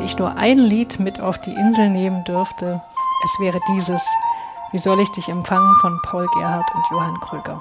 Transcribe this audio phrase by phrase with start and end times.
[0.00, 2.80] wenn ich nur ein Lied mit auf die Insel nehmen dürfte,
[3.22, 4.02] es wäre dieses
[4.72, 7.60] Wie soll ich dich empfangen von Paul Gerhardt und Johann Krüger.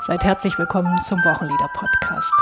[0.00, 2.32] Seid herzlich willkommen zum Wochenlieder-Podcast.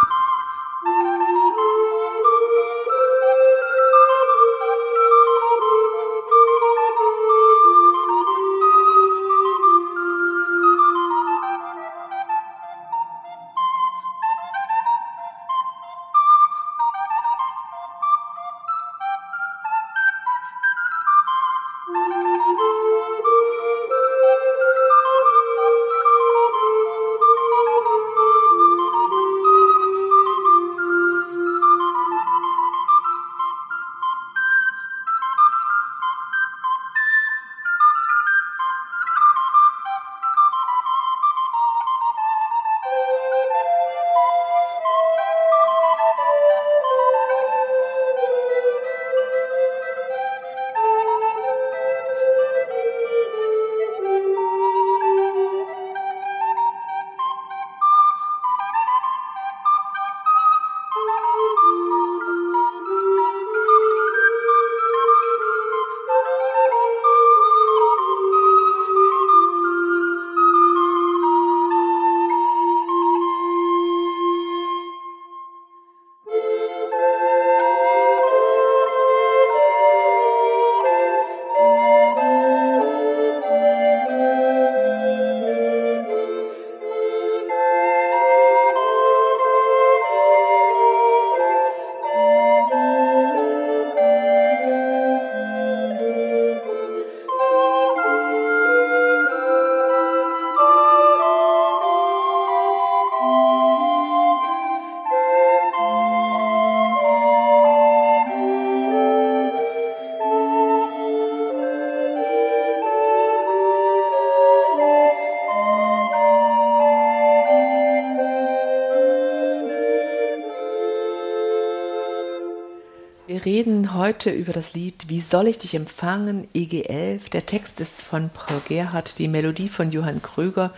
[123.42, 127.28] Wir reden heute über das Lied Wie soll ich dich empfangen, EG11.
[127.30, 130.72] Der Text ist von Paul Gerhardt, die Melodie von Johann Krüger.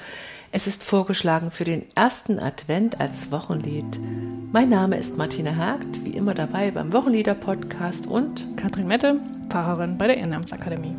[0.50, 4.00] Es ist vorgeschlagen für den ersten Advent als Wochenlied.
[4.50, 9.20] Mein Name ist Martina Hagt, wie immer dabei beim Wochenlieder-Podcast und Katrin Mette,
[9.50, 10.94] Pfarrerin bei der Ehrenamtsakademie.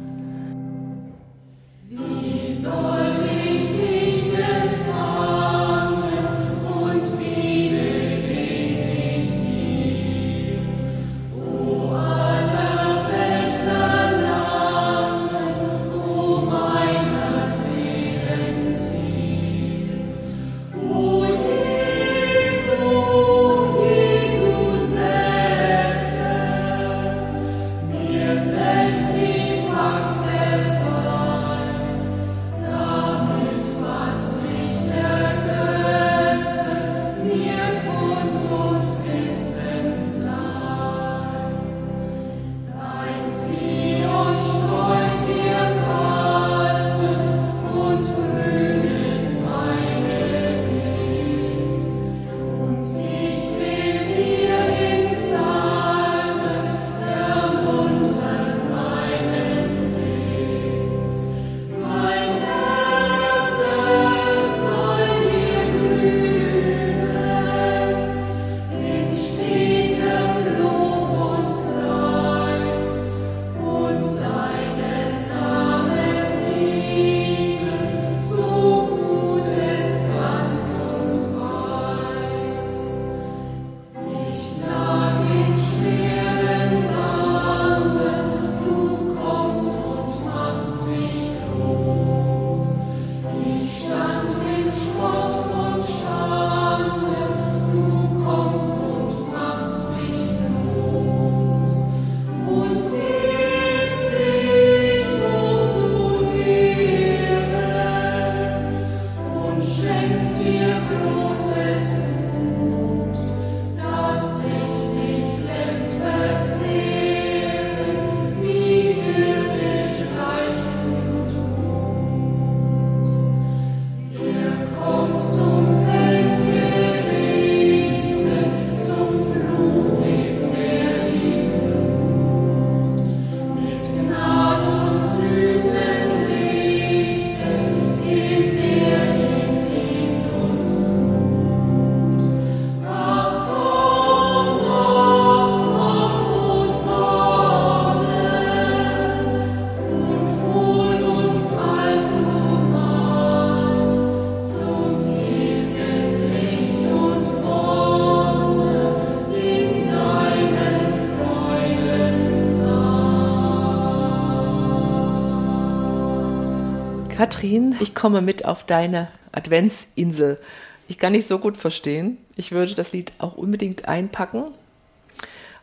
[167.45, 170.39] Katrin, ich komme mit auf deine Adventsinsel.
[170.88, 172.18] Ich kann nicht so gut verstehen.
[172.36, 174.45] Ich würde das Lied auch unbedingt einpacken.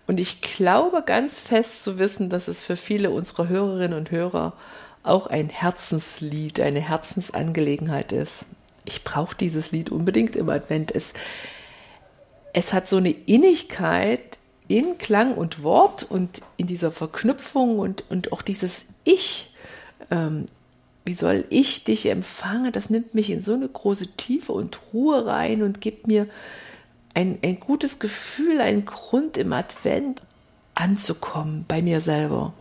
[0.07, 4.53] Und ich glaube ganz fest zu wissen, dass es für viele unserer Hörerinnen und Hörer
[5.03, 8.47] auch ein Herzenslied, eine Herzensangelegenheit ist.
[8.85, 10.95] Ich brauche dieses Lied unbedingt im Advent.
[10.95, 11.15] Es,
[12.53, 14.39] es hat so eine Innigkeit
[14.69, 19.53] in Klang und Wort und in dieser Verknüpfung und, und auch dieses Ich.
[20.13, 20.47] Ähm,
[21.05, 22.73] wie soll ich dich empfangen?
[22.73, 26.29] Das nimmt mich in so eine große Tiefe und Ruhe rein und gibt mir
[27.15, 30.23] ein, ein gutes Gefühl, einen Grund im Advent
[30.75, 32.55] anzukommen bei mir selber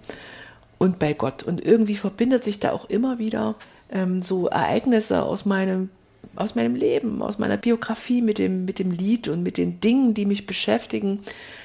[0.78, 1.44] und bei Gott.
[1.44, 3.56] Und irgendwie verbindet sich da auch immer wieder
[3.92, 5.90] ähm, so Ereignisse aus meinem,
[6.36, 10.16] aus meinem Leben, aus meiner Biografie mit dem, mit dem Lied und mit den Dingen,
[10.16, 11.20] die mich beschäftigen.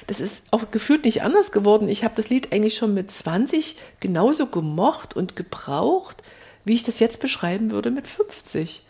[0.05, 1.89] Das ist auch gefühlt nicht anders geworden.
[1.89, 6.23] Ich habe das Lied eigentlich schon mit 20 genauso gemocht und gebraucht
[6.67, 8.83] wie ich das jetzt beschreiben würde mit 50.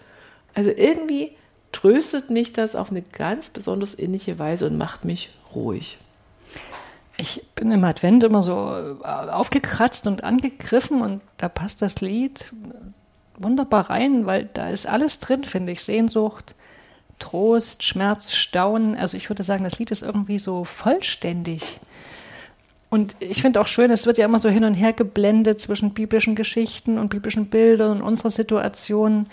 [0.53, 1.31] Also irgendwie
[1.71, 5.97] tröstet mich das auf eine ganz besonders ähnliche Weise und macht mich ruhig.
[7.17, 8.53] Ich bin im Advent immer so
[9.03, 12.51] äh, aufgekratzt und angegriffen und da passt das Lied
[13.37, 15.83] wunderbar rein, weil da ist alles drin, finde ich.
[15.83, 16.55] Sehnsucht,
[17.19, 18.95] Trost, Schmerz, Staunen.
[18.95, 21.79] Also ich würde sagen, das Lied ist irgendwie so vollständig.
[22.89, 25.93] Und ich finde auch schön, es wird ja immer so hin und her geblendet zwischen
[25.93, 29.27] biblischen Geschichten und biblischen Bildern und unserer Situation.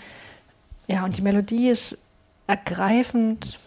[0.87, 1.97] Ja, und die Melodie ist
[2.47, 3.57] ergreifend.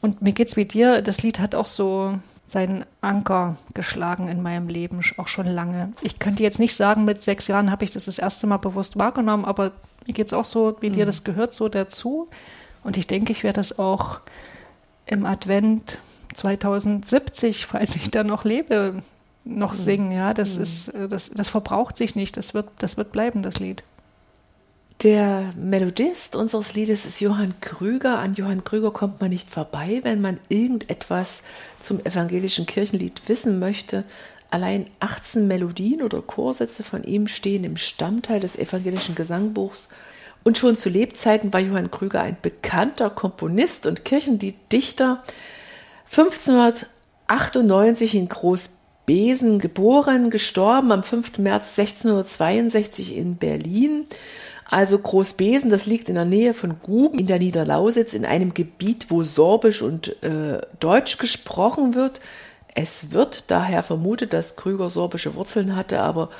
[0.00, 2.14] Und mir geht's wie dir, das Lied hat auch so
[2.46, 5.92] seinen Anker geschlagen in meinem Leben, auch schon lange.
[6.02, 8.98] Ich könnte jetzt nicht sagen, mit sechs Jahren habe ich das das erste Mal bewusst
[8.98, 9.72] wahrgenommen, aber
[10.06, 10.94] mir geht's auch so, wie mhm.
[10.94, 12.28] dir das gehört, so dazu.
[12.82, 14.20] Und ich denke, ich werde das auch
[15.06, 15.98] im Advent
[16.34, 18.98] 2070, falls ich da noch lebe,
[19.44, 19.78] noch mhm.
[19.78, 20.12] singen.
[20.12, 20.62] Ja, das mhm.
[20.62, 22.36] ist, äh, das, das verbraucht sich nicht.
[22.36, 23.82] Das wird, das wird bleiben, das Lied.
[25.02, 28.18] Der Melodist unseres Liedes ist Johann Krüger.
[28.20, 31.42] An Johann Krüger kommt man nicht vorbei, wenn man irgendetwas
[31.80, 34.04] zum evangelischen Kirchenlied wissen möchte.
[34.50, 39.88] Allein 18 Melodien oder Chorsätze von ihm stehen im Stammteil des evangelischen Gesangbuchs.
[40.44, 45.22] Und schon zu Lebzeiten war Johann Krüger ein bekannter Komponist und Kirchenlieddichter.
[46.16, 51.38] 1598 in Großbesen geboren, gestorben am 5.
[51.38, 54.04] März 1662 in Berlin.
[54.70, 59.10] Also Großbesen, das liegt in der Nähe von Guben in der Niederlausitz, in einem Gebiet,
[59.10, 62.20] wo Sorbisch und äh, Deutsch gesprochen wird.
[62.74, 66.30] Es wird daher vermutet, dass Krüger sorbische Wurzeln hatte, aber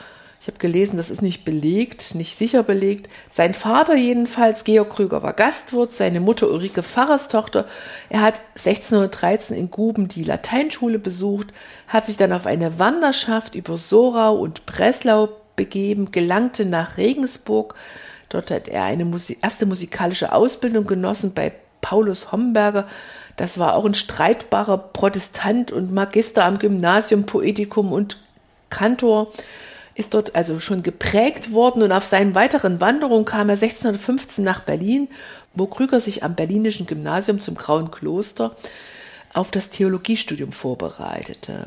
[0.45, 3.09] ich habe gelesen, das ist nicht belegt, nicht sicher belegt.
[3.31, 7.65] Sein Vater jedenfalls, Georg Krüger, war Gastwirt, seine Mutter Ulrike Pfarrerstochter.
[8.11, 11.47] Er hat 1613 in Guben die Lateinschule besucht,
[11.89, 17.75] hat sich dann auf eine Wanderschaft über Sorau und Breslau begeben, gelangte nach Regensburg.
[18.29, 19.11] Dort hat er eine
[19.41, 22.87] erste musikalische Ausbildung genossen bei Paulus Homberger.
[23.39, 28.19] Das war auch ein streitbarer Protestant und Magister am Gymnasium Poetikum und
[28.69, 29.33] Kantor
[29.95, 34.61] ist dort also schon geprägt worden und auf seinen weiteren Wanderungen kam er 1615 nach
[34.61, 35.09] Berlin,
[35.55, 38.57] wo Krüger sich am Berlinischen Gymnasium zum Grauen Kloster
[39.33, 41.67] auf das Theologiestudium vorbereitete.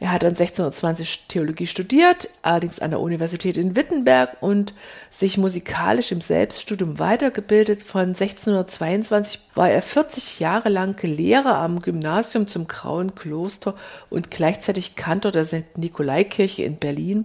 [0.00, 4.74] Er hat dann 1620 Theologie studiert, allerdings an der Universität in Wittenberg und
[5.08, 7.82] sich musikalisch im Selbststudium weitergebildet.
[7.82, 13.74] Von 1622 war er 40 Jahre lang Lehrer am Gymnasium zum Grauen Kloster
[14.10, 15.78] und gleichzeitig Kantor der St.
[15.78, 17.24] Nikolaikirche in Berlin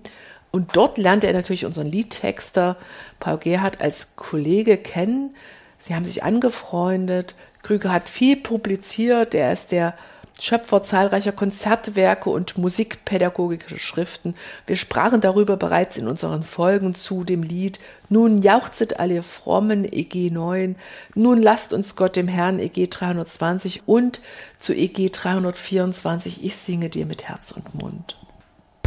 [0.51, 2.75] und dort lernte er natürlich unseren Liedtexter
[3.20, 5.36] Paul Gerhardt als Kollege kennen.
[5.79, 7.36] Sie haben sich angefreundet.
[7.62, 9.36] Krüger hat viel publiziert.
[9.36, 9.94] Er ist der
[10.41, 14.36] Schöpfer zahlreicher Konzertwerke und musikpädagogische Schriften.
[14.65, 20.29] Wir sprachen darüber bereits in unseren Folgen zu dem Lied Nun jauchzet alle Frommen EG
[20.29, 20.77] 9,
[21.13, 24.22] Nun lasst uns Gott dem Herrn EG 320 und
[24.60, 28.18] zu EG 324 Ich singe dir mit Herz und Mund.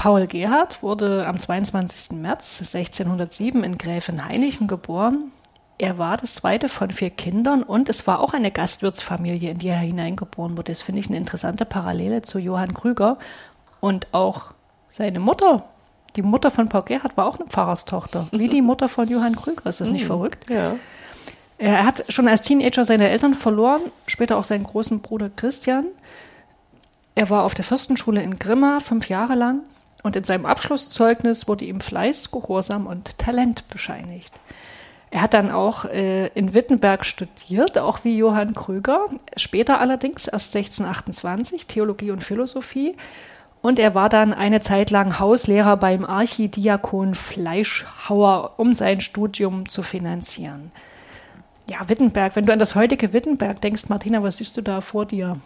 [0.02, 2.18] Paul Gerhard wurde am 22.
[2.18, 5.30] März 1607 in Gräfenhainichen geboren.
[5.78, 9.68] Er war das zweite von vier Kindern und es war auch eine Gastwirtsfamilie, in die
[9.68, 10.72] er hineingeboren wurde.
[10.72, 13.16] Das finde ich eine interessante Parallele zu Johann Krüger.
[13.78, 14.50] Und auch
[14.88, 15.62] seine Mutter,
[16.16, 19.66] die Mutter von Paul Gerhard, war auch eine Pfarrerstochter, wie die Mutter von Johann Krüger.
[19.66, 20.08] Ist das nicht mhm.
[20.08, 20.50] verrückt?
[20.50, 20.74] Ja.
[21.58, 25.86] Er hat schon als Teenager seine Eltern verloren, später auch seinen großen Bruder Christian.
[27.14, 29.60] Er war auf der Fürstenschule in Grimma fünf Jahre lang
[30.02, 34.32] und in seinem Abschlusszeugnis wurde ihm Fleiß, Gehorsam und Talent bescheinigt.
[35.10, 39.06] Er hat dann auch äh, in Wittenberg studiert, auch wie Johann Krüger,
[39.36, 42.96] später allerdings erst 1628 Theologie und Philosophie.
[43.60, 49.82] Und er war dann eine Zeit lang Hauslehrer beim Archidiakon Fleischhauer, um sein Studium zu
[49.82, 50.72] finanzieren.
[51.68, 55.04] Ja, Wittenberg, wenn du an das heutige Wittenberg denkst, Martina, was siehst du da vor
[55.04, 55.36] dir?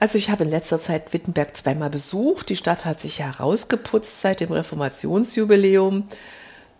[0.00, 2.48] Also ich habe in letzter Zeit Wittenberg zweimal besucht.
[2.48, 6.04] Die Stadt hat sich herausgeputzt seit dem Reformationsjubiläum.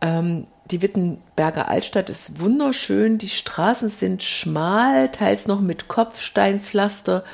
[0.01, 3.19] Ähm, die Wittenberger Altstadt ist wunderschön.
[3.19, 7.25] Die Straßen sind schmal, teils noch mit Kopfsteinpflaster,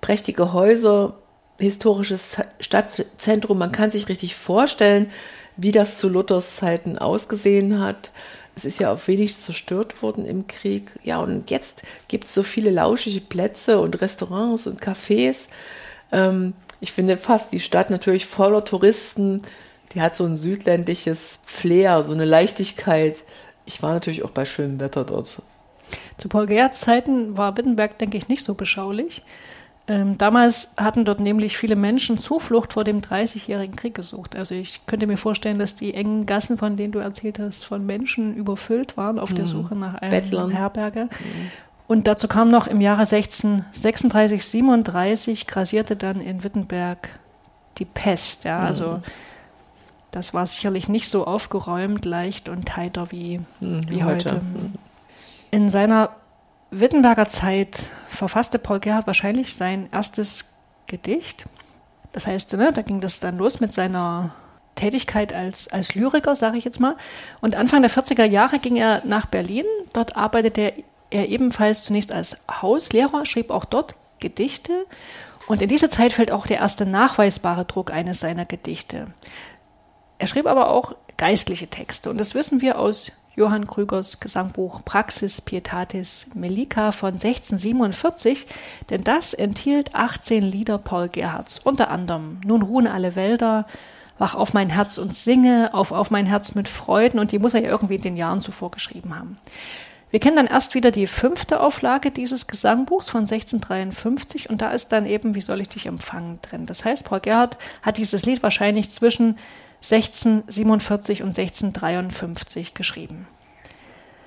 [0.00, 1.18] prächtige Häuser,
[1.60, 3.58] historisches Stadtzentrum.
[3.58, 5.10] Man kann sich richtig vorstellen,
[5.56, 8.10] wie das zu Luthers Zeiten ausgesehen hat.
[8.58, 10.90] Es ist ja auch wenig zerstört worden im Krieg.
[11.04, 15.46] Ja, und jetzt gibt es so viele lauschige Plätze und Restaurants und Cafés.
[16.10, 19.42] Ähm, ich finde fast die Stadt natürlich voller Touristen.
[19.92, 23.18] Die hat so ein südländisches Flair, so eine Leichtigkeit.
[23.64, 25.40] Ich war natürlich auch bei schönem Wetter dort.
[26.16, 29.22] Zu Paul Gerhards Zeiten war Wittenberg, denke ich, nicht so beschaulich.
[29.88, 34.36] Ähm, damals hatten dort nämlich viele Menschen Zuflucht vor dem Dreißigjährigen Krieg gesucht.
[34.36, 37.86] Also ich könnte mir vorstellen, dass die engen Gassen, von denen du erzählt hast, von
[37.86, 39.36] Menschen überfüllt waren auf mhm.
[39.36, 40.50] der Suche nach einer Bettlern.
[40.50, 41.04] Herberge.
[41.04, 41.50] Mhm.
[41.86, 47.08] Und dazu kam noch im Jahre 1636, 37 grassierte dann in Wittenberg
[47.78, 48.44] die Pest.
[48.44, 49.02] Ja, also mhm.
[50.10, 54.32] das war sicherlich nicht so aufgeräumt, leicht und heiter wie, mhm, wie heute.
[54.32, 54.34] heute.
[54.34, 54.74] Mhm.
[55.50, 56.10] In seiner
[56.70, 57.76] Wittenberger Zeit
[58.08, 60.46] verfasste Paul Gerhardt wahrscheinlich sein erstes
[60.86, 61.44] Gedicht.
[62.12, 64.34] Das heißt, ne, da ging das dann los mit seiner
[64.74, 66.96] Tätigkeit als, als Lyriker, sage ich jetzt mal.
[67.40, 69.64] Und Anfang der 40er Jahre ging er nach Berlin.
[69.92, 70.72] Dort arbeitete
[71.10, 74.86] er, ebenfalls zunächst als Hauslehrer, schrieb auch dort Gedichte.
[75.46, 79.06] Und in diese Zeit fällt auch der erste nachweisbare Druck eines seiner Gedichte.
[80.18, 82.10] Er schrieb aber auch geistliche Texte.
[82.10, 88.46] Und das wissen wir aus Johann Krügers Gesangbuch Praxis Pietatis Melika von 1647,
[88.90, 93.66] denn das enthielt 18 Lieder Paul Gerhards, unter anderem Nun ruhen alle Wälder,
[94.18, 97.54] Wach auf mein Herz und singe, auf auf mein Herz mit Freuden und die muss
[97.54, 99.38] er ja irgendwie in den Jahren zuvor geschrieben haben.
[100.10, 104.88] Wir kennen dann erst wieder die fünfte Auflage dieses Gesangbuchs von 1653 und da ist
[104.88, 106.66] dann eben Wie soll ich dich empfangen drin.
[106.66, 109.38] Das heißt, Paul Gerhard hat dieses Lied wahrscheinlich zwischen
[109.82, 113.26] 1647 und 1653 geschrieben.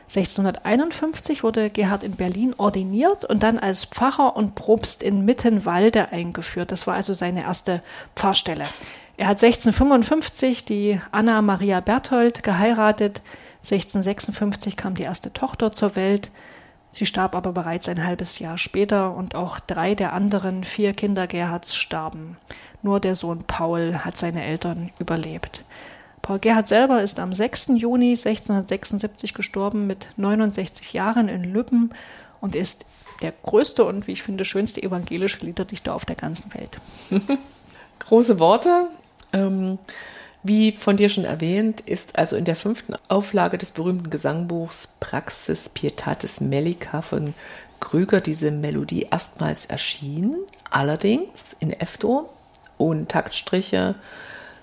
[0.04, 6.72] 1651 wurde Gerhard in Berlin ordiniert und dann als Pfarrer und Propst in Mittenwalde eingeführt.
[6.74, 7.82] Das war also seine erste
[8.16, 8.66] Pfarrstelle.
[9.16, 13.22] Er hat 1655 die Anna Maria Berthold geheiratet.
[13.64, 16.30] 1656 kam die erste Tochter zur Welt.
[16.92, 21.26] Sie starb aber bereits ein halbes Jahr später und auch drei der anderen vier Kinder
[21.26, 22.38] Gerhards starben.
[22.82, 25.64] Nur der Sohn Paul hat seine Eltern überlebt.
[26.22, 27.74] Paul Gerhard selber ist am 6.
[27.76, 31.92] Juni 1676 gestorben mit 69 Jahren in Lübben
[32.42, 32.86] und ist
[33.22, 36.78] der größte und, wie ich finde, schönste evangelische Liederdichter auf der ganzen Welt.
[38.00, 38.88] Große Worte.
[39.34, 39.78] Ähm,
[40.44, 45.70] wie von dir schon erwähnt, ist also in der fünften Auflage des berühmten Gesangbuchs Praxis
[45.70, 47.36] Pietatis Mellica von
[47.80, 50.36] Krüger diese Melodie erstmals erschienen,
[50.70, 52.28] allerdings in F-Dur
[52.82, 53.96] ohne Taktstriche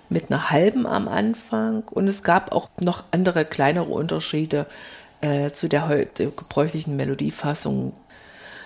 [0.08, 4.66] mit einer halben am Anfang und es gab auch noch andere kleinere Unterschiede
[5.20, 7.92] äh, zu der heute gebräuchlichen Melodiefassung.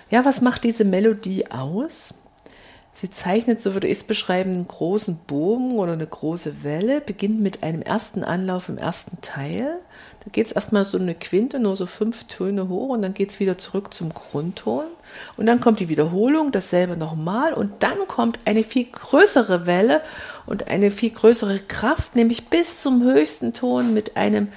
[0.09, 2.13] Ja, was macht diese Melodie aus?
[2.95, 7.41] Sie zeichnet, so würde ich es beschreiben, einen großen Bogen oder eine große Welle, beginnt
[7.41, 9.79] mit einem ersten Anlauf im ersten Teil.
[10.23, 13.31] Da geht es erstmal so eine Quinte, nur so fünf Töne hoch und dann geht
[13.31, 14.83] es wieder zurück zum Grundton.
[15.37, 20.01] Und dann kommt die Wiederholung, dasselbe nochmal und dann kommt eine viel größere Welle
[20.45, 24.47] und eine viel größere Kraft, nämlich bis zum höchsten Ton mit einem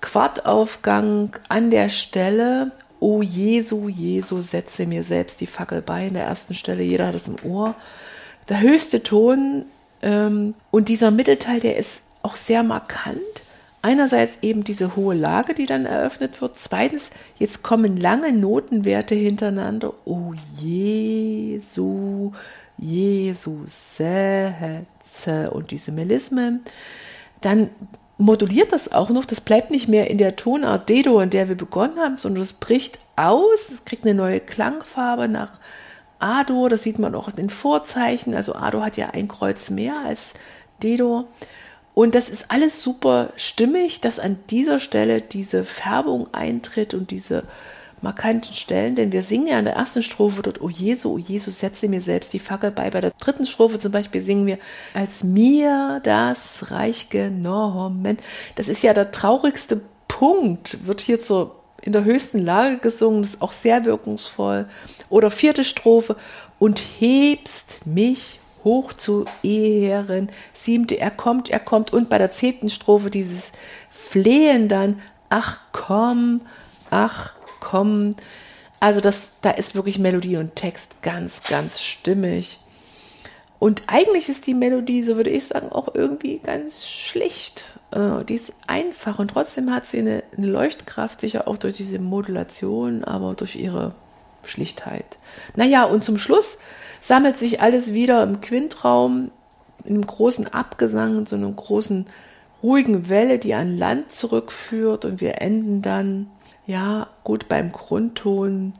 [0.00, 6.24] Quartaufgang an der Stelle O Jesu, Jesu, setze mir selbst die Fackel bei in der
[6.24, 6.82] ersten Stelle.
[6.82, 7.74] Jeder hat es im Ohr.
[8.48, 9.66] Der höchste Ton
[10.00, 13.18] ähm, und dieser Mittelteil, der ist auch sehr markant.
[13.84, 16.56] Einerseits eben diese hohe Lage, die dann eröffnet wird.
[16.56, 19.92] Zweitens, jetzt kommen lange Notenwerte hintereinander.
[20.06, 22.32] O Jesu,
[22.78, 26.64] Jesu, setze und diese Melismen.
[27.42, 27.68] Dann
[28.16, 29.26] moduliert das auch noch.
[29.26, 32.54] Das bleibt nicht mehr in der Tonart D-Dur, in der wir begonnen haben, sondern es
[32.54, 33.68] bricht aus.
[33.68, 35.60] Es kriegt eine neue Klangfarbe nach
[36.20, 36.70] A-Dur.
[36.70, 38.34] Das sieht man auch in den Vorzeichen.
[38.34, 40.32] Also A-Dur hat ja ein Kreuz mehr als
[40.82, 41.26] D-Dur.
[41.94, 47.44] Und das ist alles super stimmig, dass an dieser Stelle diese Färbung eintritt und diese
[48.00, 51.50] markanten Stellen, denn wir singen ja in der ersten Strophe dort, O Jesu, O Jesu,
[51.50, 52.90] setze mir selbst die Fackel bei.
[52.90, 54.58] Bei der dritten Strophe zum Beispiel singen wir,
[54.92, 58.18] als mir das Reich genommen.
[58.56, 63.34] Das ist ja der traurigste Punkt, wird hier zur, in der höchsten Lage gesungen, das
[63.34, 64.66] ist auch sehr wirkungsvoll.
[65.08, 66.16] Oder vierte Strophe,
[66.58, 70.30] und hebst mich hoch zu Ehren.
[70.52, 71.92] Siebte, er kommt, er kommt.
[71.92, 73.52] Und bei der zehnten Strophe dieses
[73.90, 76.40] Flehen dann, ach komm,
[76.90, 78.16] ach komm.
[78.80, 82.58] Also das, da ist wirklich Melodie und Text ganz, ganz stimmig.
[83.58, 87.64] Und eigentlich ist die Melodie, so würde ich sagen, auch irgendwie ganz schlicht.
[87.92, 91.98] Äh, die ist einfach und trotzdem hat sie eine, eine Leuchtkraft, sicher auch durch diese
[91.98, 93.94] Modulation, aber durch ihre
[94.42, 95.06] Schlichtheit.
[95.56, 96.58] Naja, und zum Schluss
[97.04, 99.30] sammelt sich alles wieder im Quintraum,
[99.84, 102.06] in einem großen Abgesang, so einer großen
[102.62, 106.28] ruhigen Welle, die an Land zurückführt und wir enden dann,
[106.66, 108.72] ja, gut beim Grundton.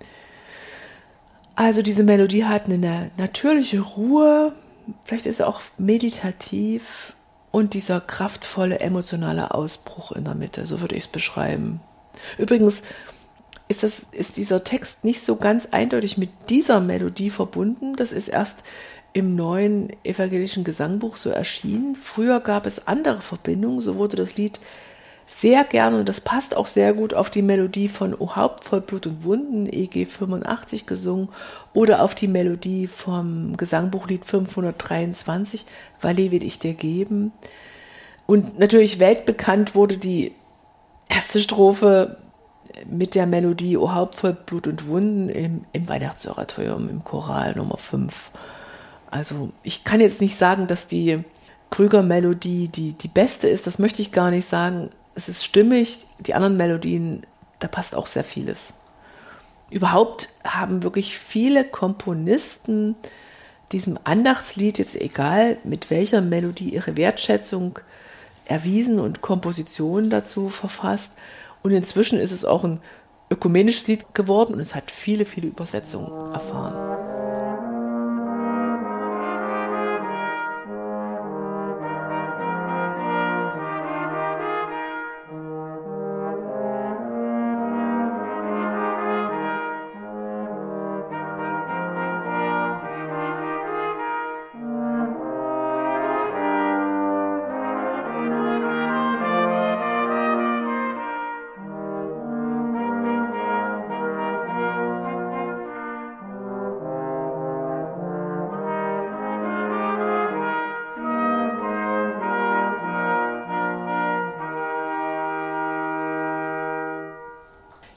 [1.54, 4.54] Also diese Melodie hat eine natürliche Ruhe,
[5.04, 7.12] vielleicht ist er auch meditativ
[7.50, 11.78] und dieser kraftvolle emotionale Ausbruch in der Mitte, so würde ich es beschreiben.
[12.38, 12.85] Übrigens
[13.75, 17.97] ist, das, ist dieser Text nicht so ganz eindeutig mit dieser Melodie verbunden.
[17.97, 18.62] Das ist erst
[19.12, 21.97] im neuen evangelischen Gesangbuch so erschienen.
[21.97, 24.61] Früher gab es andere Verbindungen, so wurde das Lied
[25.26, 28.83] sehr gerne und das passt auch sehr gut auf die Melodie von O Haupt voll
[28.83, 31.31] Blut und Wunden, EG 85 gesungen
[31.73, 35.64] oder auf die Melodie vom Gesangbuchlied 523,
[36.00, 37.33] Valet will ich dir geben.
[38.26, 40.33] Und natürlich weltbekannt wurde die
[41.09, 42.19] erste Strophe
[42.87, 47.76] mit der Melodie O Haupt voll Blut und Wunden im, im Weihnachtsoratorium, im Choral Nummer
[47.76, 48.31] 5.
[49.11, 51.23] Also ich kann jetzt nicht sagen, dass die
[51.71, 56.35] Krüger-Melodie die, die beste ist, das möchte ich gar nicht sagen es ist stimmig, die
[56.35, 57.25] anderen Melodien,
[57.61, 58.75] da passt auch sehr vieles.
[59.71, 62.97] Überhaupt haben wirklich viele Komponisten
[63.73, 67.79] diesem Andachtslied, jetzt egal mit welcher Melodie, ihre Wertschätzung
[68.44, 71.12] erwiesen und Kompositionen dazu verfasst.
[71.64, 72.81] Und inzwischen ist es auch ein
[73.31, 77.13] ökumenisches Lied geworden und es hat viele, viele Übersetzungen erfahren.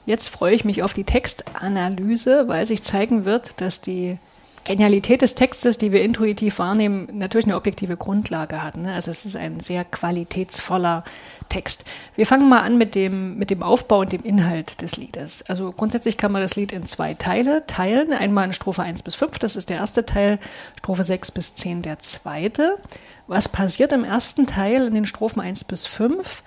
[0.08, 4.16] Jetzt freue ich mich auf die Textanalyse, weil sich zeigen wird, dass die
[4.64, 8.78] Genialität des Textes, die wir intuitiv wahrnehmen, natürlich eine objektive Grundlage hat.
[8.78, 8.94] Ne?
[8.94, 11.04] Also es ist ein sehr qualitätsvoller
[11.50, 11.84] Text.
[12.16, 15.44] Wir fangen mal an mit dem, mit dem Aufbau und dem Inhalt des Liedes.
[15.46, 18.14] Also grundsätzlich kann man das Lied in zwei Teile teilen.
[18.14, 20.38] Einmal in Strophe 1 bis 5, das ist der erste Teil,
[20.78, 22.78] Strophe 6 bis 10 der zweite.
[23.26, 26.42] Was passiert im ersten Teil in den Strophen 1 bis 5?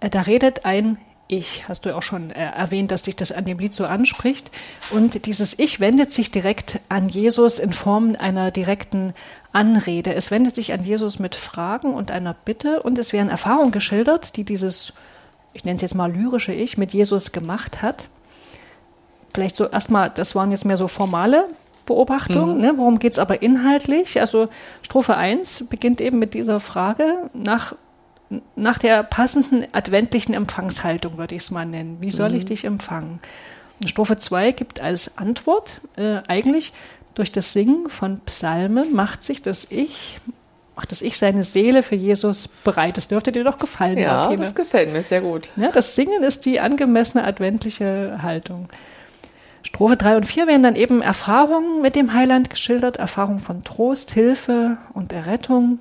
[0.00, 0.96] Äh, da redet ein
[1.32, 3.86] ich, hast du ja auch schon äh, erwähnt, dass sich das an dem Lied so
[3.86, 4.50] anspricht.
[4.90, 9.14] Und dieses Ich wendet sich direkt an Jesus in Form einer direkten
[9.52, 10.14] Anrede.
[10.14, 14.36] Es wendet sich an Jesus mit Fragen und einer Bitte und es werden Erfahrungen geschildert,
[14.36, 14.92] die dieses,
[15.54, 18.08] ich nenne es jetzt mal lyrische Ich, mit Jesus gemacht hat.
[19.34, 21.46] Vielleicht so erstmal, das waren jetzt mehr so formale
[21.86, 22.56] Beobachtungen.
[22.56, 22.60] Mhm.
[22.60, 22.72] Ne?
[22.76, 24.20] Worum geht es aber inhaltlich?
[24.20, 24.48] Also
[24.82, 27.74] Strophe 1 beginnt eben mit dieser Frage nach
[28.56, 31.98] nach der passenden adventlichen Empfangshaltung, würde ich es mal nennen.
[32.00, 32.36] Wie soll mhm.
[32.36, 33.20] ich dich empfangen?
[33.80, 36.72] Und Strophe 2 gibt als Antwort äh, eigentlich
[37.14, 40.18] durch das Singen von Psalmen macht sich das Ich,
[40.76, 42.96] macht das Ich seine Seele für Jesus bereit.
[42.96, 44.42] Das dürfte dir doch gefallen, Ja, Martine.
[44.44, 45.50] das gefällt mir sehr gut.
[45.56, 48.68] Ja, das Singen ist die angemessene adventliche Haltung.
[49.62, 54.10] Strophe 3 und 4 werden dann eben Erfahrungen mit dem Heiland geschildert, Erfahrungen von Trost,
[54.12, 55.78] Hilfe und Errettung.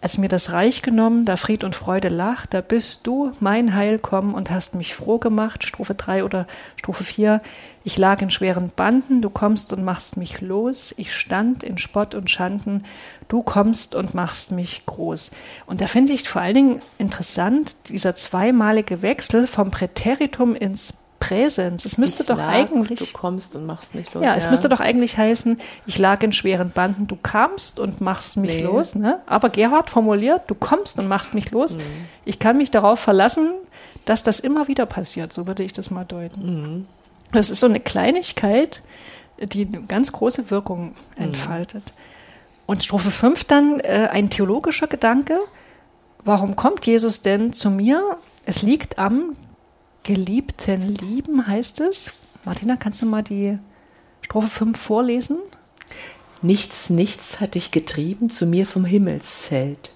[0.00, 3.98] Als mir das Reich genommen, da Fried und Freude lacht, da bist du, mein Heil,
[3.98, 5.66] kommen und hast mich froh gemacht.
[5.66, 7.42] Strophe 3 oder Strophe 4.
[7.82, 10.94] Ich lag in schweren Banden, du kommst und machst mich los.
[10.98, 12.84] Ich stand in Spott und Schanden,
[13.26, 15.32] du kommst und machst mich groß.
[15.66, 21.84] Und da finde ich vor allen Dingen interessant, dieser zweimalige Wechsel vom Präteritum ins Präsens.
[21.84, 22.98] Es müsste ich doch lag, eigentlich.
[22.98, 24.22] Du kommst und machst mich los.
[24.22, 28.00] Ja, ja, es müsste doch eigentlich heißen, ich lag in schweren Banden, du kamst und
[28.00, 28.62] machst mich nee.
[28.62, 28.94] los.
[28.94, 29.20] Ne?
[29.26, 31.74] Aber Gerhard formuliert, du kommst und machst mich los.
[31.74, 31.82] Mhm.
[32.24, 33.50] Ich kann mich darauf verlassen,
[34.04, 35.32] dass das immer wieder passiert.
[35.32, 36.40] So würde ich das mal deuten.
[36.40, 36.86] Mhm.
[37.32, 38.82] Das ist so eine Kleinigkeit,
[39.40, 41.24] die eine ganz große Wirkung mhm.
[41.24, 41.84] entfaltet.
[41.84, 42.02] Mhm.
[42.66, 45.38] Und Strophe 5 dann äh, ein theologischer Gedanke.
[46.22, 48.18] Warum kommt Jesus denn zu mir?
[48.44, 49.36] Es liegt am
[50.02, 52.12] Geliebten lieben heißt es.
[52.44, 53.58] Martina, kannst du mal die
[54.22, 55.38] Strophe 5 vorlesen?
[56.40, 59.92] Nichts, nichts hat dich getrieben zu mir vom Himmelszelt,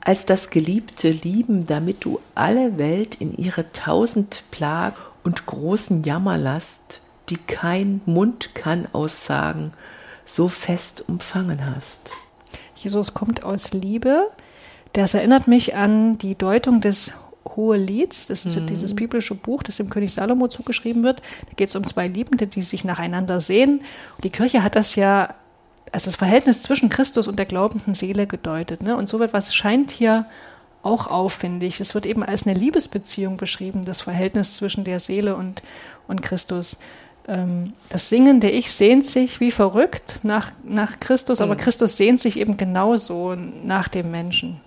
[0.00, 7.00] als das geliebte Lieben, damit du alle Welt in ihre tausend Plagen und großen Jammerlast,
[7.30, 9.72] die kein Mund kann aussagen,
[10.24, 12.12] so fest umfangen hast.
[12.76, 14.26] Jesus kommt aus Liebe.
[14.92, 17.12] Das erinnert mich an die Deutung des
[17.46, 18.26] Hohelieds.
[18.26, 18.66] Das ist mhm.
[18.66, 21.20] dieses biblische Buch, das dem König Salomo zugeschrieben wird.
[21.46, 23.80] Da geht es um zwei Liebende, die sich nacheinander sehen.
[24.16, 25.34] Und die Kirche hat das ja
[25.92, 28.82] als das Verhältnis zwischen Christus und der glaubenden Seele gedeutet.
[28.82, 28.96] Ne?
[28.96, 30.26] Und so etwas scheint hier
[30.82, 31.80] auch auf, finde ich.
[31.80, 35.62] Es wird eben als eine Liebesbeziehung beschrieben, das Verhältnis zwischen der Seele und,
[36.06, 36.78] und Christus.
[37.26, 41.58] Ähm, das singende Ich sehnt sich wie verrückt nach, nach Christus, aber mhm.
[41.58, 44.60] Christus sehnt sich eben genauso nach dem Menschen.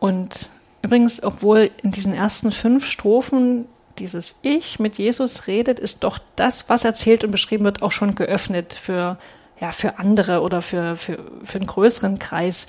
[0.00, 0.50] Und
[0.82, 3.66] übrigens, obwohl in diesen ersten fünf Strophen
[3.98, 8.14] dieses Ich mit Jesus redet, ist doch das, was erzählt und beschrieben wird, auch schon
[8.14, 9.18] geöffnet für,
[9.60, 12.66] ja, für andere oder für, für, für einen größeren Kreis.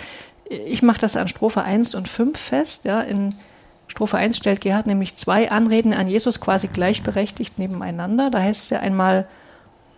[0.50, 2.86] Ich mache das an Strophe 1 und 5 fest.
[2.86, 3.34] Ja, in
[3.88, 8.30] Strophe 1 stellt Gerhard nämlich zwei Anreden an Jesus quasi gleichberechtigt nebeneinander.
[8.30, 9.28] Da heißt es ja einmal,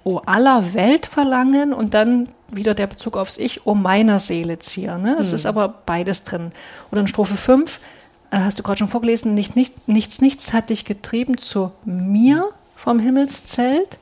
[0.04, 5.00] O aller Welt verlangen und dann wieder der Bezug aufs Ich, O meiner Seele zier.
[5.00, 5.18] Ne?
[5.20, 5.36] Es hm.
[5.36, 6.52] ist aber beides drin.
[6.92, 7.80] Oder in Strophe 5 äh,
[8.44, 13.00] hast du gerade schon vorgelesen, nicht, nicht, nichts, nichts hat dich getrieben zu mir vom
[13.00, 13.98] Himmelszelt,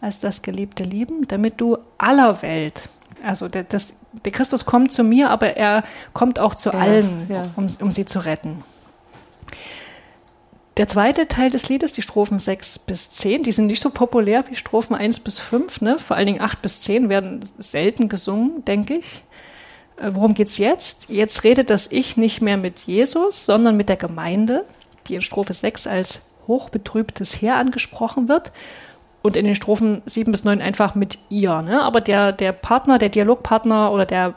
[0.00, 2.88] als das geliebte Lieben, damit du aller Welt,
[3.24, 7.26] also der, das, der Christus kommt zu mir, aber er kommt auch zu ja, allen,
[7.28, 7.50] ja.
[7.56, 8.62] Um, um sie zu retten.
[10.76, 14.44] Der zweite Teil des Liedes, die Strophen 6 bis 10, die sind nicht so populär
[14.48, 15.98] wie Strophen 1 bis 5, ne?
[15.98, 19.22] vor allen Dingen 8 bis 10 werden selten gesungen, denke ich.
[20.00, 21.08] Äh, worum geht es jetzt?
[21.08, 24.64] Jetzt redet das Ich nicht mehr mit Jesus, sondern mit der Gemeinde,
[25.06, 28.52] die in Strophe 6 als hochbetrübtes Heer angesprochen wird
[29.22, 31.62] und in den Strophen 7 bis 9 einfach mit ihr.
[31.62, 31.82] Ne?
[31.82, 34.34] Aber der, der Partner, der Dialogpartner oder der,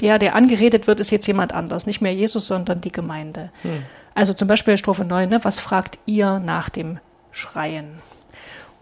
[0.00, 1.86] der, der angeredet wird, ist jetzt jemand anders.
[1.86, 3.50] Nicht mehr Jesus, sondern die Gemeinde.
[3.62, 3.82] Hm.
[4.14, 5.40] Also zum Beispiel Strophe 9, ne?
[5.42, 6.98] was fragt ihr nach dem
[7.30, 7.90] Schreien?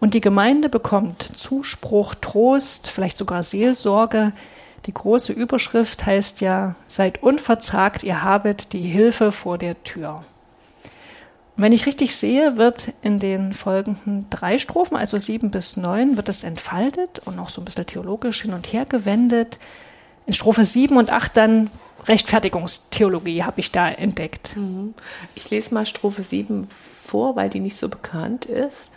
[0.01, 4.33] Und die Gemeinde bekommt Zuspruch, Trost, vielleicht sogar Seelsorge.
[4.85, 10.23] Die große Überschrift heißt ja, seid unverzagt, ihr habet die Hilfe vor der Tür.
[11.55, 16.17] Und wenn ich richtig sehe, wird in den folgenden drei Strophen, also sieben bis neun,
[16.17, 19.59] wird es entfaltet und noch so ein bisschen theologisch hin und her gewendet.
[20.25, 21.69] In Strophe sieben und acht dann
[22.07, 24.55] Rechtfertigungstheologie habe ich da entdeckt.
[24.55, 24.93] Mhm.
[25.35, 28.93] Ich lese mal Strophe 7 vor, weil die nicht so bekannt ist.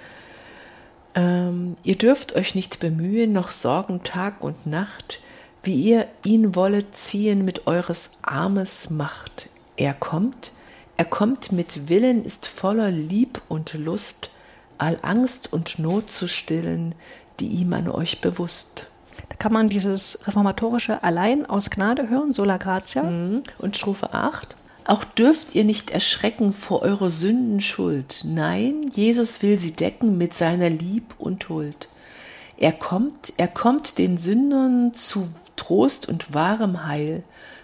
[1.14, 5.20] Ähm, ihr dürft euch nicht bemühen, noch sorgen Tag und Nacht,
[5.64, 9.48] wie ihr ihn wollet ziehen mit eures Armes Macht.
[9.76, 10.52] Er kommt,
[10.96, 14.30] er kommt mit Willen, ist voller Lieb und Lust,
[14.78, 16.94] all Angst und Not zu stillen,
[17.40, 18.86] die ihm an euch bewusst.
[19.28, 23.02] Da kann man dieses reformatorische Allein aus Gnade hören, sola gratia.
[23.02, 23.42] Mhm.
[23.58, 24.56] Und Strophe 8.
[24.86, 28.20] Auch dürft ihr nicht erschrecken vor eurer Sünden Schuld.
[28.24, 31.88] Nein, Jesus will sie decken mit seiner Lieb und Huld.
[32.56, 35.28] Er kommt, er kommt den Sündern zu
[35.64, 37.22] Trost und wahrem Heil,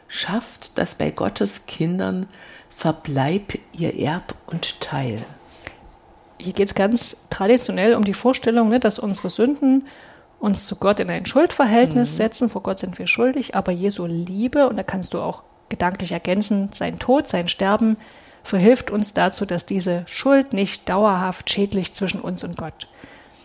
[0.08, 2.26] schafft, dass bei Gottes Kindern
[2.70, 5.18] verbleib ihr Erb und Teil.
[6.38, 9.86] Hier geht es ganz traditionell um die Vorstellung, ne, dass unsere Sünden
[10.38, 12.16] uns zu Gott in ein Schuldverhältnis mhm.
[12.16, 12.48] setzen.
[12.48, 16.70] Vor Gott sind wir schuldig, aber Jesu Liebe, und da kannst du auch gedanklich ergänzen,
[16.72, 17.98] sein Tod, sein Sterben,
[18.42, 22.88] verhilft uns dazu, dass diese Schuld nicht dauerhaft schädlich zwischen uns und Gott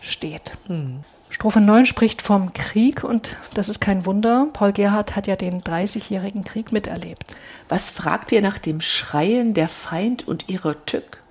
[0.00, 0.52] steht.
[0.68, 1.00] Mhm.
[1.28, 4.48] Strophe 9 spricht vom Krieg und das ist kein Wunder.
[4.52, 7.36] Paul Gerhardt hat ja den 30-jährigen Krieg miterlebt.
[7.68, 11.22] Was fragt ihr nach dem Schreien der Feind und ihrer Tück?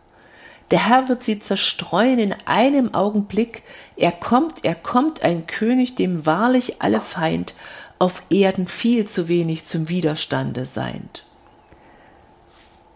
[0.71, 3.63] Der Herr wird sie zerstreuen in einem Augenblick.
[3.95, 7.53] Er kommt, er kommt, ein König, dem wahrlich alle Feind
[7.99, 11.23] auf Erden viel zu wenig zum Widerstande seid.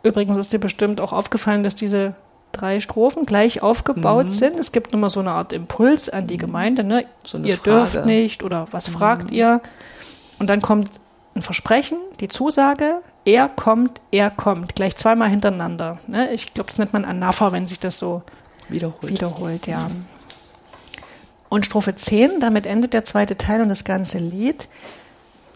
[0.03, 2.15] Übrigens ist dir bestimmt auch aufgefallen, dass diese
[2.51, 4.31] drei Strophen gleich aufgebaut mhm.
[4.31, 4.59] sind.
[4.59, 6.39] Es gibt immer so eine Art Impuls an die mhm.
[6.39, 6.83] Gemeinde.
[6.83, 7.05] Ne?
[7.25, 7.69] So ihr Frage.
[7.71, 8.93] dürft nicht oder was mhm.
[8.93, 9.61] fragt ihr?
[10.39, 10.89] Und dann kommt
[11.35, 15.99] ein Versprechen, die Zusage, er kommt, er kommt, gleich zweimal hintereinander.
[16.07, 16.31] Ne?
[16.33, 18.23] Ich glaube, das nennt man Anapha, wenn sich das so
[18.69, 19.11] wiederholt.
[19.11, 19.89] wiederholt ja.
[19.89, 20.05] Mhm.
[21.49, 24.67] Und Strophe 10, damit endet der zweite Teil und das ganze Lied.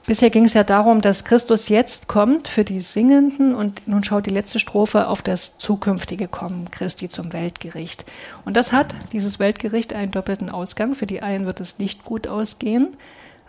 [0.06, 4.26] Bisher ging es ja darum, dass Christus jetzt kommt für die Singenden und nun schaut
[4.26, 8.04] die letzte Strophe auf das zukünftige Kommen Christi zum Weltgericht.
[8.44, 10.94] Und das hat, dieses Weltgericht, einen doppelten Ausgang.
[10.94, 12.98] Für die einen wird es nicht gut ausgehen,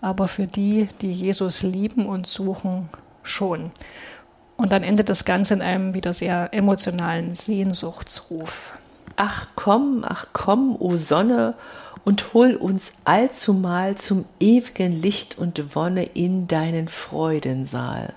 [0.01, 2.89] aber für die, die Jesus lieben und suchen,
[3.25, 3.73] schon.
[4.57, 8.75] Und dann endet das Ganze in einem wieder sehr emotionalen Sehnsuchtsruf.
[9.17, 11.55] Ach komm, ach komm, o Sonne,
[12.05, 18.13] und hol uns allzumal zum ewigen Licht und Wonne in deinen Freudensaal.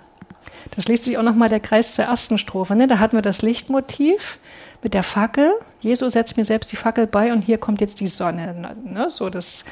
[0.75, 2.75] Da schließt sich auch nochmal der Kreis zur ersten Strophe.
[2.75, 2.87] Ne?
[2.87, 4.39] Da hatten wir das Lichtmotiv
[4.83, 5.53] mit der Fackel.
[5.79, 8.75] Jesus setzt mir selbst die Fackel bei und hier kommt jetzt die Sonne.
[8.83, 9.09] Ne?
[9.09, 9.63] So das,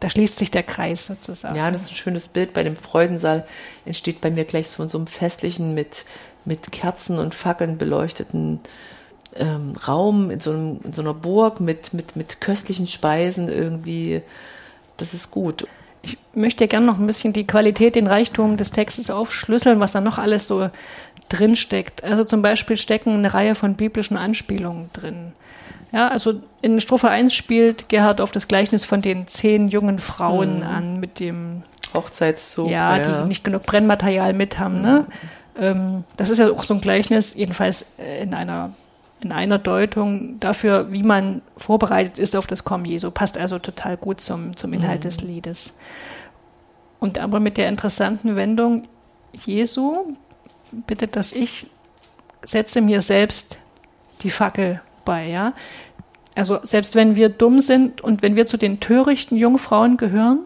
[0.00, 1.56] da schließt sich der Kreis sozusagen.
[1.56, 2.52] Ja, das ist ein schönes Bild.
[2.52, 3.46] Bei dem Freudensaal
[3.84, 6.04] entsteht bei mir gleich so, so einem festlichen, mit,
[6.44, 8.60] mit Kerzen und Fackeln beleuchteten
[9.36, 14.22] ähm, Raum, in so, einem, in so einer Burg mit, mit, mit köstlichen Speisen irgendwie.
[14.96, 15.66] Das ist gut.
[16.02, 20.00] Ich möchte gerne noch ein bisschen die Qualität, den Reichtum des Textes aufschlüsseln, was da
[20.00, 20.70] noch alles so
[21.28, 22.02] drin steckt.
[22.04, 25.32] Also zum Beispiel stecken eine Reihe von biblischen Anspielungen drin.
[25.92, 30.58] Ja, also in Strophe 1 spielt Gerhard auf das Gleichnis von den zehn jungen Frauen
[30.58, 30.62] mhm.
[30.66, 31.62] an mit dem
[31.94, 32.70] Hochzeitszug.
[32.70, 34.80] Ja, ja, die nicht genug Brennmaterial mit haben.
[34.82, 35.06] Ne?
[35.56, 35.62] Mhm.
[35.62, 38.72] Ähm, das ist ja auch so ein Gleichnis, jedenfalls äh, in einer
[39.20, 43.10] in einer Deutung dafür, wie man vorbereitet ist auf das Kommen Jesu.
[43.10, 45.08] Passt also total gut zum, zum Inhalt mhm.
[45.08, 45.78] des Liedes.
[46.98, 48.88] Und aber mit der interessanten Wendung,
[49.32, 50.14] Jesu
[50.86, 51.66] bittet, dass ich
[52.42, 53.58] setze mir selbst
[54.22, 55.52] die Fackel bei, ja.
[56.34, 60.40] Also selbst wenn wir dumm sind und wenn wir zu den törichten Jungfrauen gehören,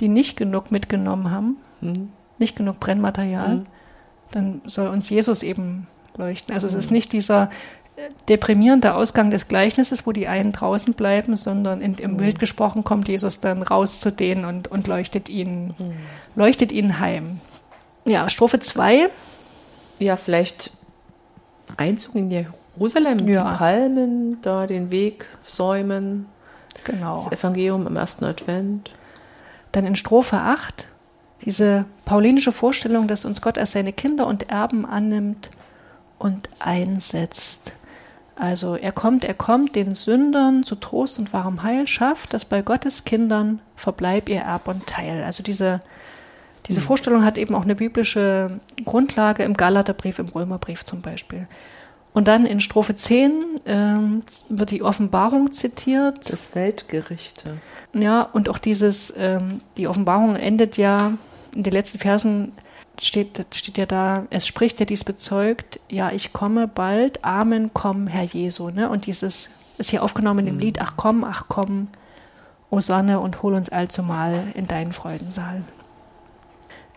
[0.00, 2.10] die nicht genug mitgenommen haben, mhm.
[2.38, 3.66] nicht genug Brennmaterial, mhm.
[4.30, 6.54] dann soll uns Jesus eben leuchten.
[6.54, 7.50] Also es ist nicht dieser
[7.96, 12.16] äh, deprimierende Ausgang des Gleichnisses, wo die einen draußen bleiben, sondern in, im mhm.
[12.16, 15.92] Bild gesprochen kommt Jesus dann raus zu denen und, und leuchtet ihnen, mhm.
[16.34, 17.40] leuchtet ihnen heim.
[18.04, 19.08] Ja, Strophe 2.
[20.00, 20.72] Ja, vielleicht
[21.76, 23.50] Einzug in Jerusalem, ja.
[23.50, 26.26] die Palmen, da den Weg säumen.
[26.84, 27.16] Genau.
[27.16, 28.90] Das Evangelium im ersten Advent.
[29.72, 30.88] Dann in Strophe 8
[31.44, 35.50] diese paulinische Vorstellung, dass uns Gott als seine Kinder und Erben annimmt
[36.24, 37.74] und einsetzt.
[38.34, 42.62] Also er kommt, er kommt den Sündern zu Trost und wahrem Heil, schafft, dass bei
[42.62, 45.22] Gottes Kindern verbleib ihr Erb und Teil.
[45.22, 45.82] Also diese,
[46.66, 46.84] diese mhm.
[46.84, 51.46] Vorstellung hat eben auch eine biblische Grundlage im Galaterbrief, im Römerbrief zum Beispiel.
[52.14, 56.32] Und dann in Strophe 10 ähm, wird die Offenbarung zitiert.
[56.32, 57.58] Das Weltgerichte.
[57.92, 61.12] Ja, und auch dieses, ähm, die Offenbarung endet ja
[61.54, 62.52] in den letzten Versen
[63.00, 68.06] steht, steht ja da, es spricht ja dies bezeugt, ja, ich komme bald, Amen, komm,
[68.06, 68.70] Herr Jesu.
[68.70, 68.88] Ne?
[68.88, 70.60] Und dieses ist hier aufgenommen in dem mhm.
[70.60, 71.88] Lied, ach komm, ach komm,
[72.70, 75.62] o Sonne, und hol uns allzumal in deinen Freudensaal.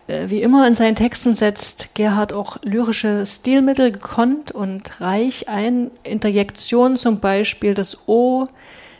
[0.08, 5.90] Äh, wie immer in seinen Texten setzt Gerhard auch lyrische Stilmittel gekonnt und reich ein.
[6.02, 8.48] Interjektion zum Beispiel das O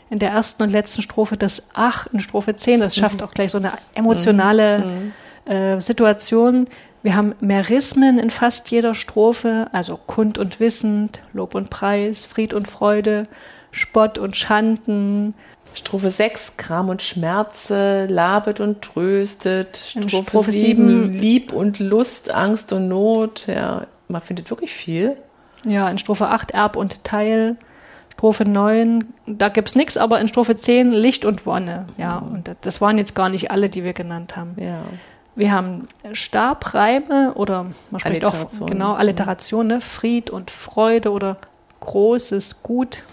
[0.09, 3.25] in der ersten und letzten Strophe, das Ach in Strophe 10, das schafft mhm.
[3.25, 5.11] auch gleich so eine emotionale
[5.45, 5.51] mhm.
[5.51, 6.65] äh, Situation.
[7.01, 12.53] Wir haben Merismen in fast jeder Strophe, also Kund und Wissend, Lob und Preis, Fried
[12.53, 13.27] und Freude,
[13.71, 15.33] Spott und Schanden.
[15.75, 19.77] Strophe 6, Kram und Schmerze, labet und tröstet.
[19.77, 23.45] Strophe, Strophe 7, Lieb und Lust, Angst und Not.
[23.47, 25.15] Ja, man findet wirklich viel.
[25.65, 27.55] Ja, in Strophe 8, Erb und Teil.
[28.11, 31.85] Strophe 9, da gibt es nichts, aber in Strophe 10 Licht und Wonne.
[31.97, 32.33] Ja, mhm.
[32.33, 34.57] und das waren jetzt gar nicht alle, die wir genannt haben.
[34.59, 34.83] Ja.
[35.39, 39.79] Wir haben Stabreime oder man spricht auch genau Alliteration, ne?
[39.79, 41.37] Fried und Freude oder
[41.79, 43.03] großes Gut.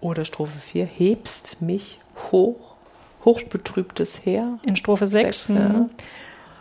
[0.00, 1.98] Oder Strophe 4, hebst mich
[2.32, 2.76] hoch,
[3.24, 4.58] hochbetrübtes Heer.
[4.62, 5.46] In Strophe 6.
[5.46, 5.68] 6 ja.
[5.68, 5.90] Mhm.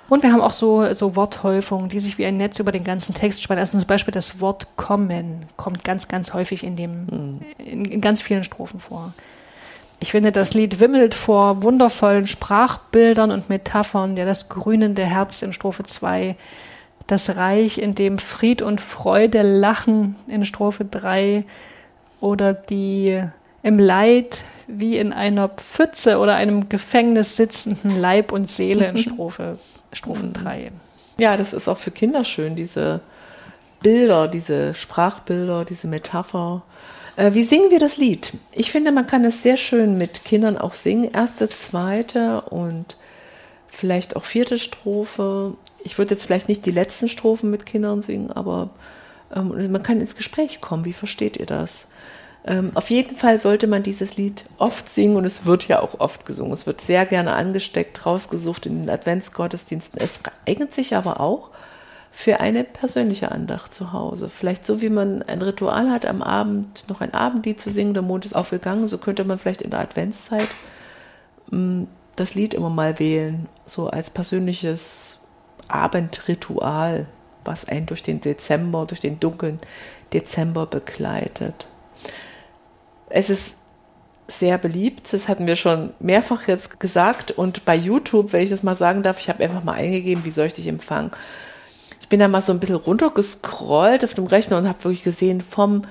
[0.10, 3.16] Und wir haben auch so, so Worthäufungen, die sich wie ein Netz über den ganzen
[3.16, 3.60] Text spannen.
[3.60, 7.40] Also zum Beispiel das Wort kommen kommt ganz, ganz häufig in, dem, mhm.
[7.58, 9.14] in, in ganz vielen Strophen vor.
[10.00, 15.54] Ich finde, das Lied wimmelt vor wundervollen Sprachbildern und Metaphern, ja, das grünende Herz in
[15.54, 16.36] Strophe 2,
[17.08, 21.46] das Reich, in dem Fried und Freude lachen in Strophe 3
[22.20, 23.22] oder die
[23.64, 29.60] im Leid wie in einer Pfütze oder einem Gefängnis sitzenden Leib und Seele in Strophe,
[29.92, 30.72] Strophe 3.
[31.18, 33.02] Ja, das ist auch für Kinder schön, diese
[33.82, 36.64] Bilder, diese Sprachbilder, diese Metapher.
[37.16, 38.34] Äh, wie singen wir das Lied?
[38.52, 41.12] Ich finde, man kann es sehr schön mit Kindern auch singen.
[41.12, 42.98] Erste, zweite und
[43.68, 45.56] vielleicht auch vierte Strophe.
[45.84, 48.70] Ich würde jetzt vielleicht nicht die letzten Strophen mit Kindern singen, aber
[49.34, 50.86] ähm, man kann ins Gespräch kommen.
[50.86, 51.92] Wie versteht ihr das?
[52.48, 56.00] Ähm, auf jeden Fall sollte man dieses Lied oft singen und es wird ja auch
[56.00, 56.54] oft gesungen.
[56.54, 60.00] Es wird sehr gerne angesteckt, rausgesucht in den Adventsgottesdiensten.
[60.00, 61.50] Es eignet sich aber auch
[62.18, 64.30] für eine persönliche Andacht zu Hause.
[64.30, 68.04] Vielleicht so wie man ein Ritual hat, am Abend noch ein Abendlied zu singen, der
[68.04, 70.48] Mond ist aufgegangen, so könnte man vielleicht in der Adventszeit
[71.52, 71.84] mm,
[72.16, 75.20] das Lied immer mal wählen, so als persönliches
[75.68, 77.06] Abendritual,
[77.44, 79.60] was einen durch den Dezember, durch den dunklen
[80.14, 81.68] Dezember begleitet.
[83.10, 83.58] Es ist
[84.30, 85.12] sehr beliebt.
[85.12, 87.32] Das hatten wir schon mehrfach jetzt gesagt.
[87.32, 90.32] Und bei YouTube, wenn ich das mal sagen darf, ich habe einfach mal eingegeben, wie
[90.32, 91.12] soll ich dich empfangen?
[92.06, 95.42] Ich bin da mal so ein bisschen runtergescrollt auf dem Rechner und habe wirklich gesehen,
[95.42, 95.86] vom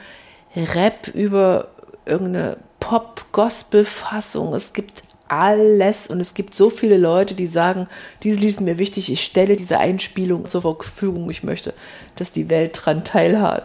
[0.54, 1.66] Rap über
[2.06, 4.54] irgendeine Pop-Gospel-Fassung.
[4.54, 7.88] Es gibt alles und es gibt so viele Leute, die sagen,
[8.22, 11.74] diese Lied ist mir wichtig, ich stelle diese Einspielung zur Verfügung, ich möchte,
[12.14, 13.64] dass die Welt dran teilhat.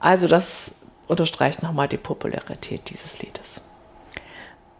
[0.00, 0.74] Also das
[1.06, 3.60] unterstreicht nochmal die Popularität dieses Liedes.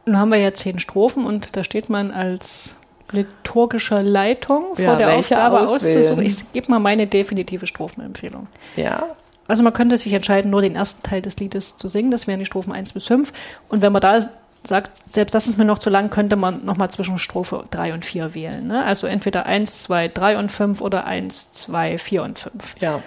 [0.05, 2.74] Nun haben wir ja zehn Strophen und da steht man als
[3.12, 5.98] liturgischer Leitung vor Ja, der Aufgabe auswählen?
[5.98, 6.24] auszusuchen.
[6.26, 8.46] Ich gebe mal meine definitive Strophenempfehlung.
[8.76, 9.04] Ja,
[9.46, 12.10] Also man könnte sich entscheiden, nur den ersten Teil des Liedes zu singen.
[12.10, 13.32] Das wären die Strophen 1 bis 5.
[13.68, 14.18] Und wenn man da
[14.66, 18.06] sagt, selbst das ist mir noch zu lang, könnte man nochmal zwischen Strophe 3 und
[18.06, 18.66] 4 wählen.
[18.66, 18.82] Ne?
[18.84, 22.74] Also entweder 1, 2, 3 und 5 oder 1, 2, 4 und 5.
[22.80, 23.00] ja.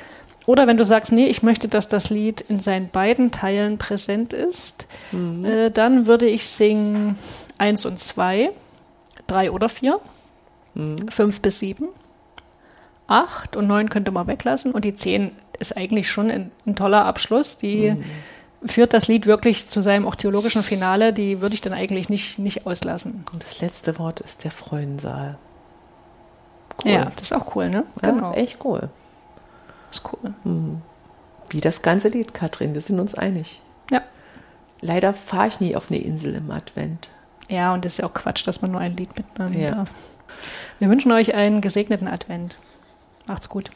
[0.45, 4.31] Oder wenn du sagst, nee, ich möchte, dass das Lied in seinen beiden Teilen präsent
[4.31, 7.17] ist, äh, dann würde ich singen
[7.57, 8.51] 1 und 2,
[9.27, 9.99] 3 oder 4,
[11.09, 11.87] 5 bis 7,
[13.07, 17.05] 8 und 9 könnte man weglassen und die 10 ist eigentlich schon ein, ein toller
[17.05, 17.57] Abschluss.
[17.57, 17.95] Die
[18.65, 22.39] führt das Lied wirklich zu seinem auch theologischen Finale, die würde ich dann eigentlich nicht,
[22.39, 23.23] nicht auslassen.
[23.31, 25.37] Und das letzte Wort ist der Freudensaal.
[26.83, 27.83] Ja, das ist auch cool, ne?
[28.01, 28.31] Ja, genau.
[28.31, 28.89] ist echt cool.
[29.89, 30.33] ist cool.
[31.49, 33.61] Wie das ganze Lied, Katrin, wir sind uns einig.
[33.89, 34.01] Ja.
[34.81, 37.09] Leider fahre ich nie auf eine Insel im Advent.
[37.49, 39.67] Ja, und das ist ja auch Quatsch, dass man nur ein Lied mitnehmen Ja.
[39.71, 39.91] darf.
[40.79, 42.55] Wir wünschen euch einen gesegneten Advent.
[43.25, 43.71] Macht's gut.